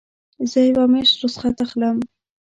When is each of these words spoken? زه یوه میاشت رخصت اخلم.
زه 0.51 0.59
یوه 0.69 0.85
میاشت 0.91 1.17
رخصت 1.23 1.57
اخلم. 1.63 1.97